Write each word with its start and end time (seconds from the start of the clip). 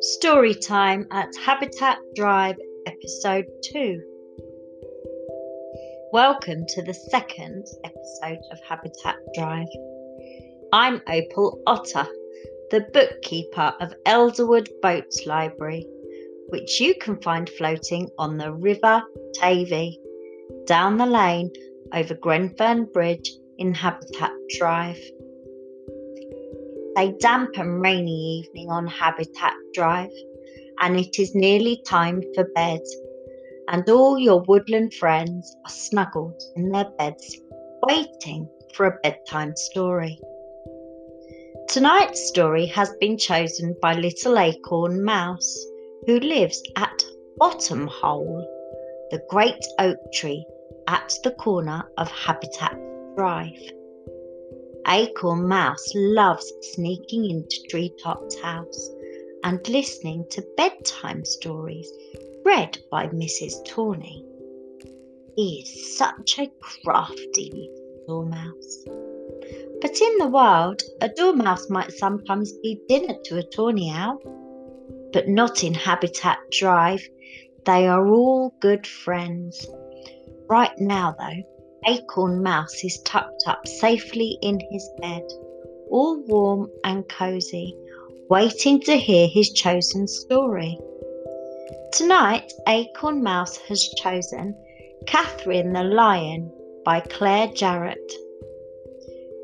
Story 0.00 0.54
time 0.54 1.06
at 1.10 1.28
Habitat 1.44 1.98
Drive, 2.14 2.56
Episode 2.86 3.44
2. 3.72 4.02
Welcome 6.12 6.64
to 6.68 6.82
the 6.82 6.94
second 6.94 7.66
episode 7.84 8.38
of 8.50 8.58
Habitat 8.66 9.16
Drive. 9.34 9.68
I'm 10.72 11.02
Opal 11.06 11.62
Otter, 11.66 12.06
the 12.70 12.86
bookkeeper 12.94 13.74
of 13.80 13.94
Elderwood 14.06 14.68
Boats 14.80 15.26
Library, 15.26 15.86
which 16.48 16.80
you 16.80 16.94
can 16.94 17.20
find 17.20 17.50
floating 17.50 18.08
on 18.18 18.38
the 18.38 18.52
River 18.52 19.02
Tavy, 19.34 20.00
down 20.66 20.96
the 20.96 21.04
lane 21.04 21.50
over 21.92 22.14
Grenfern 22.14 22.86
Bridge 22.86 23.30
in 23.58 23.74
Habitat 23.74 24.32
Drive 24.58 24.98
a 26.96 27.12
damp 27.18 27.58
and 27.58 27.82
rainy 27.82 28.38
evening 28.38 28.70
on 28.70 28.86
Habitat 28.86 29.54
Drive, 29.72 30.12
and 30.80 30.96
it 30.96 31.18
is 31.18 31.34
nearly 31.34 31.82
time 31.86 32.22
for 32.34 32.44
bed, 32.54 32.80
and 33.68 33.88
all 33.88 34.18
your 34.18 34.42
woodland 34.46 34.94
friends 34.94 35.56
are 35.64 35.70
snuggled 35.70 36.40
in 36.54 36.70
their 36.70 36.88
beds, 36.96 37.40
waiting 37.82 38.48
for 38.74 38.86
a 38.86 38.98
bedtime 39.02 39.56
story. 39.56 40.18
Tonight's 41.68 42.28
story 42.28 42.66
has 42.66 42.94
been 43.00 43.18
chosen 43.18 43.74
by 43.82 43.94
Little 43.94 44.38
Acorn 44.38 45.02
Mouse, 45.02 45.66
who 46.06 46.20
lives 46.20 46.62
at 46.76 47.02
Bottom 47.38 47.88
Hole, 47.88 48.46
the 49.10 49.20
great 49.28 49.64
oak 49.80 49.98
tree 50.12 50.46
at 50.86 51.12
the 51.24 51.32
corner 51.32 51.82
of 51.98 52.08
Habitat 52.08 52.78
Drive. 53.16 53.72
Acorn 54.86 55.48
Mouse 55.48 55.92
loves 55.94 56.52
sneaking 56.74 57.30
into 57.30 57.62
Treetop's 57.68 58.38
house 58.40 58.90
and 59.44 59.66
listening 59.68 60.26
to 60.30 60.46
bedtime 60.56 61.24
stories 61.24 61.90
read 62.44 62.78
by 62.90 63.06
Mrs. 63.08 63.64
Tawny. 63.66 64.24
He 65.36 65.60
is 65.62 65.96
such 65.96 66.38
a 66.38 66.50
crafty 66.60 67.50
little 67.50 68.24
dormouse. 68.24 68.84
But 69.80 70.00
in 70.00 70.18
the 70.18 70.28
wild, 70.28 70.82
a 71.00 71.08
dormouse 71.08 71.68
might 71.70 71.92
sometimes 71.92 72.52
be 72.62 72.80
dinner 72.88 73.14
to 73.24 73.38
a 73.38 73.42
tawny 73.42 73.90
owl. 73.90 74.18
But 75.12 75.28
not 75.28 75.62
in 75.64 75.74
Habitat 75.74 76.38
Drive. 76.50 77.06
They 77.64 77.86
are 77.86 78.06
all 78.08 78.54
good 78.60 78.86
friends. 78.86 79.66
Right 80.48 80.76
now, 80.78 81.14
though, 81.18 81.42
Acorn 81.86 82.42
Mouse 82.42 82.82
is 82.82 83.00
tucked 83.02 83.44
up 83.46 83.66
safely 83.66 84.38
in 84.42 84.60
his 84.70 84.88
bed, 85.00 85.22
all 85.90 86.22
warm 86.26 86.70
and 86.82 87.08
cosy, 87.08 87.76
waiting 88.30 88.80
to 88.82 88.96
hear 88.96 89.28
his 89.28 89.52
chosen 89.52 90.08
story. 90.08 90.78
Tonight, 91.92 92.52
Acorn 92.66 93.22
Mouse 93.22 93.56
has 93.68 93.86
chosen 94.02 94.56
Catherine 95.06 95.72
the 95.72 95.84
Lion 95.84 96.50
by 96.84 97.00
Clare 97.00 97.48
Jarrett. 97.48 98.12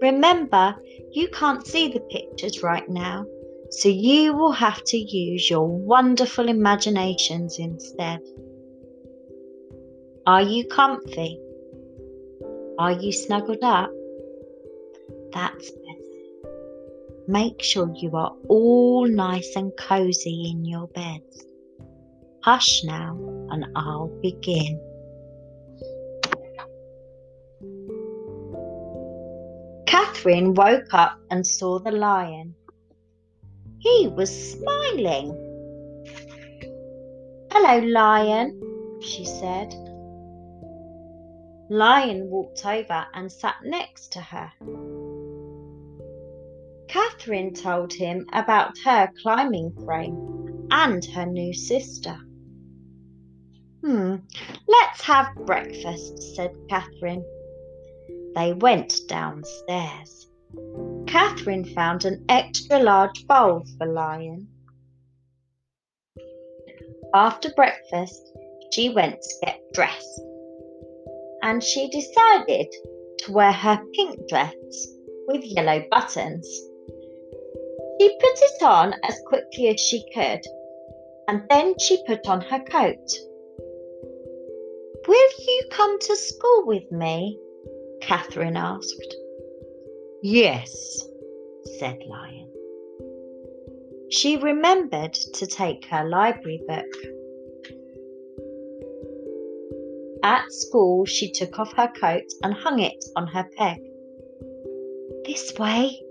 Remember, 0.00 0.74
you 1.12 1.28
can't 1.28 1.66
see 1.66 1.88
the 1.88 2.00
pictures 2.00 2.62
right 2.62 2.88
now, 2.88 3.26
so 3.70 3.88
you 3.88 4.34
will 4.34 4.52
have 4.52 4.82
to 4.84 4.96
use 4.96 5.50
your 5.50 5.66
wonderful 5.66 6.48
imaginations 6.48 7.58
instead. 7.58 8.20
Are 10.26 10.42
you 10.42 10.66
comfy? 10.66 11.38
Are 12.80 12.92
you 12.92 13.12
snuggled 13.12 13.62
up? 13.62 13.90
That's 15.34 15.70
better. 15.70 16.54
Make 17.28 17.62
sure 17.62 17.92
you 17.94 18.16
are 18.16 18.32
all 18.48 19.06
nice 19.06 19.54
and 19.54 19.70
cozy 19.76 20.50
in 20.50 20.64
your 20.64 20.86
beds. 20.86 21.44
Hush 22.42 22.82
now, 22.82 23.18
and 23.50 23.66
I'll 23.76 24.08
begin. 24.22 24.80
Catherine 29.86 30.54
woke 30.54 30.94
up 30.94 31.18
and 31.30 31.46
saw 31.46 31.80
the 31.80 31.92
lion. 31.92 32.54
He 33.80 34.08
was 34.08 34.30
smiling. 34.52 35.36
Hello, 37.52 37.86
lion, 37.86 38.58
she 39.02 39.26
said. 39.26 39.89
Lion 41.72 42.28
walked 42.28 42.66
over 42.66 43.06
and 43.14 43.30
sat 43.30 43.54
next 43.62 44.12
to 44.14 44.20
her. 44.20 44.50
Catherine 46.88 47.54
told 47.54 47.92
him 47.92 48.26
about 48.32 48.76
her 48.78 49.08
climbing 49.22 49.72
frame 49.84 50.66
and 50.72 51.04
her 51.04 51.24
new 51.26 51.54
sister. 51.54 52.18
Hmm, 53.84 54.16
let's 54.66 55.00
have 55.02 55.32
breakfast, 55.46 56.34
said 56.34 56.50
Catherine. 56.68 57.24
They 58.34 58.52
went 58.52 59.02
downstairs. 59.06 60.28
Catherine 61.06 61.64
found 61.64 62.04
an 62.04 62.24
extra 62.28 62.80
large 62.80 63.28
bowl 63.28 63.64
for 63.78 63.86
Lion. 63.86 64.48
After 67.14 67.50
breakfast, 67.54 68.20
she 68.72 68.88
went 68.88 69.22
to 69.22 69.46
get 69.46 69.60
dressed 69.72 70.20
and 71.42 71.62
she 71.62 71.88
decided 71.88 72.66
to 73.18 73.32
wear 73.32 73.52
her 73.52 73.82
pink 73.94 74.28
dress 74.28 74.54
with 75.26 75.44
yellow 75.44 75.84
buttons. 75.90 76.46
She 78.00 78.08
put 78.18 78.38
it 78.42 78.62
on 78.62 78.94
as 79.04 79.20
quickly 79.26 79.68
as 79.68 79.80
she 79.80 80.04
could, 80.14 80.40
and 81.28 81.42
then 81.50 81.78
she 81.78 82.02
put 82.06 82.26
on 82.26 82.40
her 82.40 82.60
coat. 82.60 83.10
Will 85.06 85.30
you 85.38 85.62
come 85.70 85.98
to 85.98 86.16
school 86.16 86.66
with 86.66 86.90
me? 86.90 87.38
Catherine 88.00 88.56
asked. 88.56 89.16
Yes, 90.22 91.04
said 91.78 91.98
Lion. 92.06 92.50
She 94.10 94.36
remembered 94.36 95.14
to 95.14 95.46
take 95.46 95.86
her 95.86 96.08
library 96.08 96.62
book. 96.66 97.19
At 100.22 100.52
school, 100.52 101.06
she 101.06 101.30
took 101.30 101.58
off 101.58 101.72
her 101.74 101.88
coat 101.88 102.30
and 102.42 102.52
hung 102.52 102.78
it 102.78 103.04
on 103.16 103.26
her 103.28 103.48
peg. 103.56 103.80
This 105.24 105.54
way, 105.58 106.02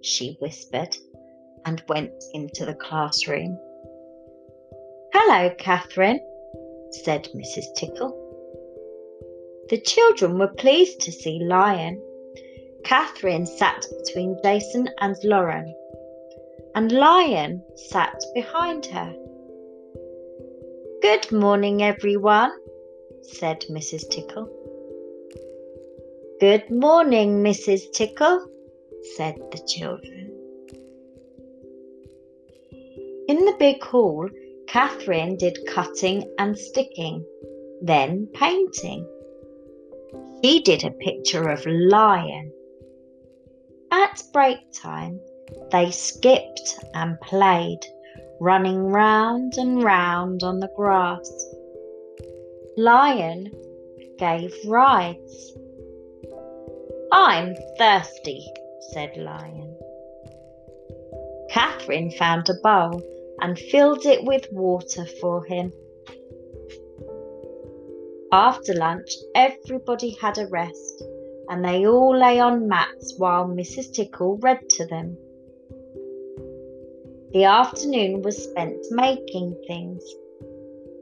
she 0.00 0.36
whispered 0.40 0.96
and 1.64 1.82
went 1.88 2.12
into 2.34 2.64
the 2.64 2.74
classroom. 2.74 3.58
Hello, 5.12 5.50
Catherine, 5.58 6.20
said 6.90 7.28
Mrs. 7.34 7.74
Tickle. 7.74 8.14
The 9.70 9.80
children 9.80 10.38
were 10.38 10.54
pleased 10.54 11.00
to 11.00 11.12
see 11.12 11.40
Lion. 11.42 12.00
Catherine 12.84 13.44
sat 13.44 13.84
between 13.98 14.38
Jason 14.42 14.88
and 15.00 15.16
Lauren, 15.24 15.74
and 16.74 16.92
Lion 16.92 17.62
sat 17.74 18.22
behind 18.34 18.86
her. 18.86 19.12
Good 21.02 21.32
morning, 21.32 21.82
everyone, 21.82 22.52
said 23.32 23.64
Mrs. 23.70 24.08
Tickle. 24.10 24.48
Good 26.40 26.70
morning, 26.70 27.42
Mrs. 27.42 27.92
Tickle, 27.92 28.46
said 29.16 29.36
the 29.52 29.58
children. 29.66 30.32
In 33.28 33.44
the 33.44 33.56
big 33.58 33.82
hall, 33.82 34.28
Catherine 34.66 35.36
did 35.36 35.58
cutting 35.66 36.34
and 36.38 36.56
sticking, 36.56 37.24
then 37.82 38.28
painting. 38.32 39.06
She 40.42 40.60
did 40.62 40.84
a 40.84 40.90
picture 40.90 41.48
of 41.48 41.66
Lion. 41.66 42.52
At 43.90 44.22
break 44.32 44.58
time, 44.72 45.20
they 45.70 45.90
skipped 45.90 46.78
and 46.94 47.20
played, 47.20 47.80
running 48.40 48.84
round 48.84 49.54
and 49.58 49.82
round 49.82 50.42
on 50.42 50.60
the 50.60 50.70
grass. 50.76 51.28
Lion 52.78 53.50
gave 54.20 54.54
rides. 54.64 55.52
I'm 57.10 57.56
thirsty, 57.76 58.46
said 58.92 59.16
Lion. 59.16 59.76
Catherine 61.50 62.12
found 62.12 62.48
a 62.48 62.54
bowl 62.62 63.02
and 63.40 63.58
filled 63.58 64.06
it 64.06 64.22
with 64.22 64.46
water 64.52 65.04
for 65.20 65.44
him. 65.46 65.72
After 68.30 68.74
lunch, 68.74 69.10
everybody 69.34 70.10
had 70.10 70.38
a 70.38 70.46
rest 70.46 71.02
and 71.48 71.64
they 71.64 71.84
all 71.84 72.16
lay 72.16 72.38
on 72.38 72.68
mats 72.68 73.12
while 73.18 73.48
Mrs. 73.48 73.92
Tickle 73.92 74.36
read 74.36 74.68
to 74.76 74.86
them. 74.86 75.18
The 77.32 77.42
afternoon 77.42 78.22
was 78.22 78.40
spent 78.40 78.86
making 78.92 79.56
things 79.66 80.04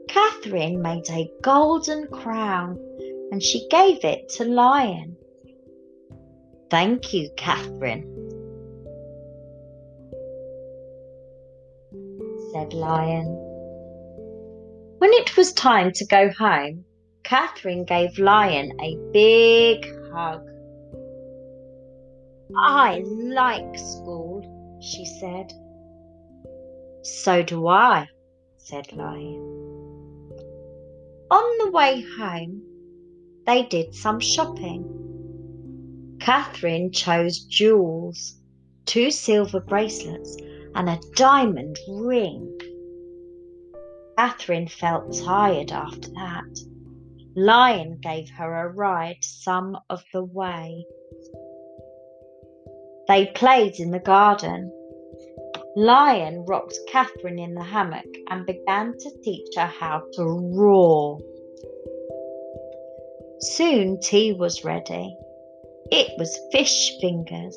Catherine 0.07 0.81
made 0.81 1.09
a 1.09 1.31
golden 1.41 2.07
crown 2.07 2.79
and 3.31 3.43
she 3.43 3.67
gave 3.69 4.03
it 4.03 4.29
to 4.29 4.45
Lion. 4.45 5.17
Thank 6.69 7.13
you, 7.13 7.29
Catherine, 7.37 8.03
said 12.51 12.73
Lion. 12.73 13.25
When 14.97 15.13
it 15.13 15.37
was 15.37 15.53
time 15.53 15.91
to 15.93 16.05
go 16.05 16.29
home, 16.31 16.85
Catherine 17.23 17.85
gave 17.85 18.17
Lion 18.17 18.71
a 18.81 18.97
big 19.11 19.85
hug. 20.11 20.47
I 22.55 23.03
like 23.05 23.77
school, 23.77 24.79
she 24.81 25.05
said. 25.05 25.51
So 27.03 27.43
do 27.43 27.67
I, 27.67 28.07
said 28.57 28.91
Lion. 28.93 29.56
On 31.29 31.57
the 31.65 31.71
way 31.71 32.05
home, 32.17 32.61
they 33.45 33.63
did 33.63 33.93
some 33.93 34.19
shopping. 34.19 36.17
Catherine 36.21 36.91
chose 36.91 37.39
jewels, 37.39 38.39
two 38.85 39.11
silver 39.11 39.59
bracelets, 39.59 40.37
and 40.73 40.89
a 40.89 40.99
diamond 41.15 41.77
ring. 41.89 42.57
Catherine 44.17 44.67
felt 44.67 45.13
tired 45.13 45.71
after 45.71 46.09
that. 46.11 46.59
Lion 47.35 47.99
gave 48.01 48.29
her 48.29 48.65
a 48.65 48.73
ride 48.73 49.21
some 49.21 49.77
of 49.89 50.03
the 50.13 50.23
way. 50.23 50.85
They 53.07 53.27
played 53.27 53.79
in 53.79 53.91
the 53.91 53.99
garden. 53.99 54.71
Lion 55.77 56.43
rocked 56.47 56.75
Catherine 56.87 57.37
in 57.37 57.53
the 57.53 57.61
hammock 57.61 58.07
and 58.29 58.47
began 58.47 58.97
to 58.97 59.11
teach 59.21 59.53
her 59.55 59.67
how 59.67 60.01
to 60.13 60.23
roar. 60.25 61.19
Soon 63.41 63.99
tea 63.99 64.33
was 64.33 64.65
ready. 64.65 65.15
It 65.91 66.17
was 66.17 66.35
fish 66.51 66.97
fingers. 66.99 67.55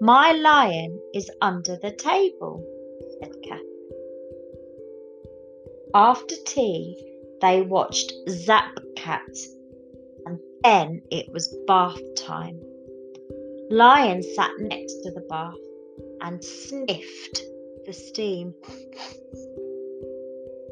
My 0.00 0.30
lion 0.30 1.00
is 1.12 1.28
under 1.42 1.74
the 1.74 1.90
table, 1.90 2.64
said 3.18 3.32
Catherine. 3.42 3.90
After 5.92 6.36
tea, 6.46 7.04
they 7.40 7.62
watched 7.62 8.12
Zap 8.28 8.78
Cat, 8.94 9.36
and 10.24 10.38
then 10.62 11.02
it 11.10 11.32
was 11.32 11.52
bath 11.66 11.98
time. 12.14 12.60
Lion 13.70 14.22
sat 14.22 14.52
next 14.60 15.02
to 15.02 15.10
the 15.10 15.26
bath 15.28 15.56
and 16.20 16.44
sniffed 16.44 17.42
the 17.86 17.92
steam. 17.92 18.54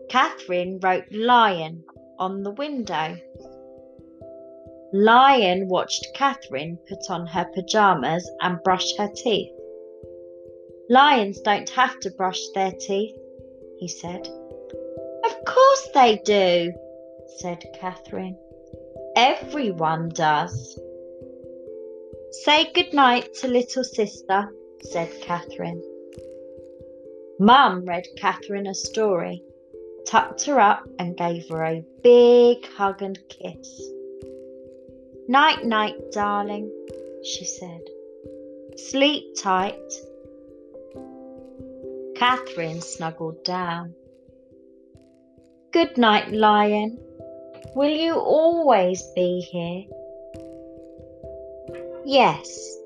Catherine 0.08 0.78
wrote 0.82 1.10
Lion 1.10 1.84
on 2.18 2.42
the 2.42 2.52
window. 2.52 3.16
Lion 4.92 5.68
watched 5.68 6.06
Catherine 6.14 6.78
put 6.88 7.10
on 7.10 7.26
her 7.26 7.46
pyjamas 7.54 8.30
and 8.40 8.62
brush 8.62 8.96
her 8.96 9.10
teeth. 9.14 9.52
Lions 10.88 11.40
don't 11.40 11.68
have 11.70 11.98
to 12.00 12.10
brush 12.12 12.40
their 12.54 12.72
teeth, 12.72 13.16
he 13.78 13.88
said. 13.88 14.28
Of 15.24 15.44
course 15.44 15.88
they 15.92 16.20
do, 16.24 16.72
said 17.38 17.64
Catherine. 17.74 18.38
Everyone 19.16 20.10
does. 20.10 20.78
Say 22.44 22.70
good 22.72 22.92
night 22.92 23.34
to 23.40 23.48
little 23.48 23.82
sister, 23.82 24.48
said 24.90 25.10
Catherine. 25.22 25.82
Mum 27.38 27.84
read 27.84 28.06
Catherine 28.16 28.66
a 28.66 28.74
story, 28.74 29.42
tucked 30.06 30.44
her 30.46 30.58
up, 30.58 30.88
and 30.98 31.16
gave 31.16 31.48
her 31.48 31.64
a 31.64 31.84
big 32.02 32.66
hug 32.72 33.02
and 33.02 33.18
kiss. 33.28 33.90
Night, 35.28 35.64
night, 35.64 35.96
darling, 36.12 36.70
she 37.24 37.44
said. 37.44 37.80
Sleep 38.76 39.24
tight. 39.36 39.92
Catherine 42.14 42.80
snuggled 42.80 43.44
down. 43.44 43.94
Good 45.72 45.98
night, 45.98 46.32
Lion. 46.32 46.98
Will 47.74 47.90
you 47.90 48.14
always 48.14 49.02
be 49.14 49.40
here? 49.40 49.84
Yes, 52.06 52.78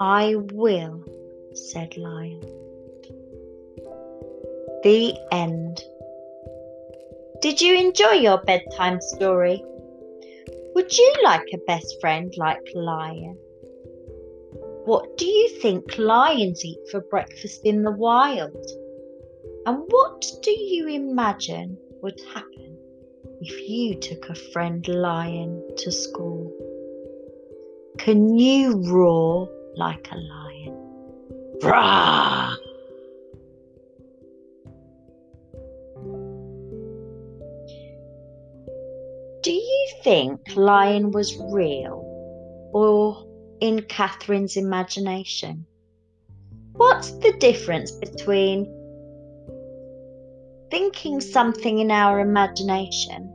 I 0.00 0.36
will, 0.36 1.04
said 1.58 1.96
Lion. 1.96 2.40
The 4.82 5.14
end. 5.32 5.82
Did 7.42 7.60
you 7.60 7.76
enjoy 7.76 8.12
your 8.12 8.42
bedtime 8.42 9.00
story? 9.00 9.62
Would 10.74 10.96
you 10.96 11.14
like 11.24 11.46
a 11.52 11.58
best 11.66 12.00
friend 12.00 12.32
like 12.36 12.66
Lion? 12.74 13.36
What 14.84 15.18
do 15.18 15.26
you 15.26 15.48
think 15.60 15.98
lions 15.98 16.64
eat 16.64 16.78
for 16.90 17.00
breakfast 17.00 17.60
in 17.64 17.82
the 17.82 17.92
wild? 17.92 18.56
And 19.66 19.82
what 19.88 20.24
do 20.42 20.50
you 20.50 20.88
imagine 20.88 21.76
would 22.00 22.18
happen 22.32 22.78
if 23.40 23.68
you 23.68 23.96
took 23.96 24.30
a 24.30 24.34
friend 24.34 24.88
lion 24.88 25.62
to 25.76 25.92
school? 25.92 26.50
Can 27.98 28.38
you 28.38 28.82
roar 28.90 29.50
like 29.76 30.08
a 30.10 30.16
lion? 30.16 30.47
Rah! 31.62 32.54
Do 39.42 39.52
you 39.52 39.88
think 40.02 40.40
Lion 40.56 41.10
was 41.10 41.36
real 41.52 42.02
or 42.72 43.26
in 43.60 43.82
Catherine's 43.82 44.56
imagination? 44.56 45.66
What's 46.72 47.12
the 47.18 47.32
difference 47.38 47.90
between 47.90 48.72
thinking 50.70 51.20
something 51.20 51.78
in 51.78 51.90
our 51.90 52.20
imagination 52.20 53.32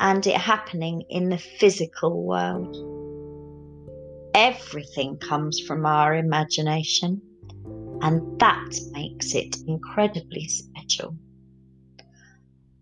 and 0.00 0.26
it 0.26 0.36
happening 0.36 1.02
in 1.10 1.28
the 1.28 1.38
physical 1.38 2.24
world. 2.24 2.99
Everything 4.34 5.16
comes 5.18 5.60
from 5.60 5.84
our 5.84 6.14
imagination, 6.14 7.20
and 8.02 8.40
that 8.40 8.70
makes 8.92 9.34
it 9.34 9.56
incredibly 9.66 10.46
special. 10.46 11.16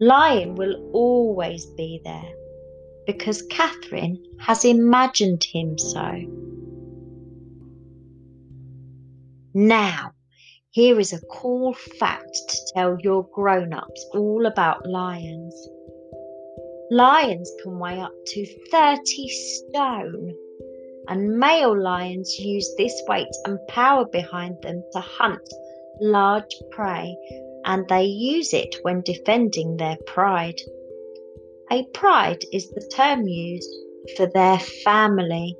Lion 0.00 0.54
will 0.54 0.90
always 0.92 1.66
be 1.76 2.00
there 2.04 2.32
because 3.06 3.42
Catherine 3.50 4.22
has 4.38 4.64
imagined 4.64 5.42
him 5.42 5.78
so. 5.78 6.22
Now, 9.54 10.12
here 10.70 11.00
is 11.00 11.12
a 11.12 11.26
cool 11.32 11.72
fact 11.98 12.38
to 12.48 12.56
tell 12.74 12.98
your 13.00 13.26
grown 13.32 13.72
ups 13.72 14.06
all 14.12 14.44
about 14.44 14.86
lions. 14.86 15.68
Lions 16.90 17.50
can 17.62 17.78
weigh 17.78 17.98
up 17.98 18.12
to 18.26 18.46
30 18.70 19.28
stone, 19.28 20.34
and 21.08 21.38
male 21.38 21.76
lions 21.76 22.38
use 22.38 22.74
this 22.76 23.02
weight 23.08 23.34
and 23.46 23.58
power 23.68 24.04
behind 24.06 24.60
them 24.62 24.82
to 24.92 25.00
hunt 25.00 25.48
large 26.00 26.54
prey, 26.70 27.16
and 27.64 27.88
they 27.88 28.04
use 28.04 28.52
it 28.52 28.76
when 28.82 29.00
defending 29.02 29.76
their 29.76 29.96
pride. 30.06 30.60
A 31.70 31.84
pride 31.92 32.44
is 32.52 32.70
the 32.70 32.88
term 32.94 33.26
used 33.26 33.70
for 34.16 34.26
their 34.26 34.58
family. 34.58 35.56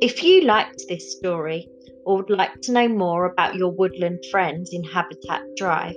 If 0.00 0.22
you 0.22 0.42
liked 0.42 0.82
this 0.88 1.16
story 1.16 1.68
or 2.04 2.18
would 2.18 2.30
like 2.30 2.60
to 2.62 2.72
know 2.72 2.88
more 2.88 3.26
about 3.26 3.54
your 3.54 3.70
woodland 3.70 4.24
friends 4.30 4.70
in 4.72 4.84
Habitat 4.84 5.42
Drive, 5.56 5.96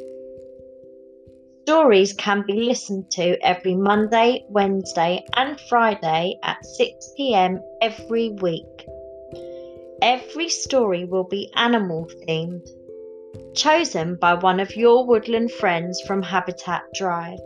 Stories 1.66 2.12
can 2.12 2.44
be 2.46 2.54
listened 2.54 3.10
to 3.12 3.36
every 3.44 3.74
Monday, 3.74 4.44
Wednesday, 4.48 5.24
and 5.34 5.60
Friday 5.68 6.38
at 6.42 6.64
6 6.64 7.12
pm 7.16 7.60
every 7.82 8.30
week. 8.40 8.86
Every 10.02 10.48
story 10.50 11.04
will 11.04 11.24
be 11.24 11.50
animal 11.56 12.06
themed, 12.28 12.68
chosen 13.54 14.16
by 14.16 14.34
one 14.34 14.60
of 14.60 14.76
your 14.76 15.06
woodland 15.06 15.52
friends 15.52 16.02
from 16.06 16.22
Habitat 16.22 16.82
Drive. 16.94 17.38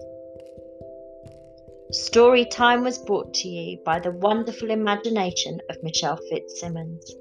Storytime 1.92 2.83
was 2.83 2.99
brought 2.99 3.33
to 3.35 3.49
you 3.49 3.78
by 3.85 4.00
the 4.00 4.11
wonderful 4.11 4.71
imagination 4.71 5.61
of 5.71 5.83
Michelle 5.83 6.19
Fitzsimmons. 6.28 7.14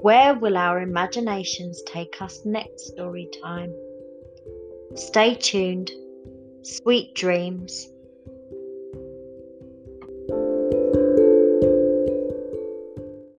Where 0.00 0.34
will 0.34 0.56
our 0.56 0.80
imaginations 0.80 1.82
take 1.82 2.22
us 2.22 2.44
next 2.44 2.88
story 2.88 3.28
time? 3.42 3.74
Stay 4.94 5.34
tuned. 5.34 5.90
Sweet 6.62 7.14
dreams. 7.14 7.88